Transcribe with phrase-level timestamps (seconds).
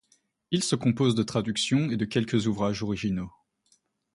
[0.49, 3.29] Ils se composent de traductions et de quelques ouvrages originaux.